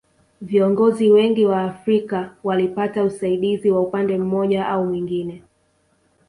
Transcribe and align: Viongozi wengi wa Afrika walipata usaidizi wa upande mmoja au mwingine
Viongozi 0.41 1.09
wengi 1.11 1.45
wa 1.45 1.63
Afrika 1.63 2.35
walipata 2.43 3.03
usaidizi 3.03 3.71
wa 3.71 3.81
upande 3.81 4.17
mmoja 4.17 4.67
au 4.69 4.85
mwingine 4.85 5.43